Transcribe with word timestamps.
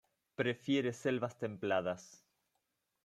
Prefiere 0.39 0.93
selvas 0.99 1.37
templadas. 1.43 2.11